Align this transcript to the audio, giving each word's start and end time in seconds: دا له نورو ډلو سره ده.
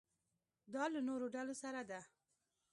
دا 0.73 0.83
له 0.93 0.99
نورو 1.07 1.25
ډلو 1.35 1.55
سره 1.63 1.81
ده. 1.89 1.99